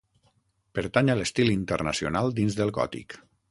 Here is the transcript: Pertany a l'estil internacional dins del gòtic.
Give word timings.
Pertany 0.79 1.11
a 1.13 1.17
l'estil 1.19 1.53
internacional 1.57 2.35
dins 2.43 2.61
del 2.63 2.75
gòtic. 2.81 3.19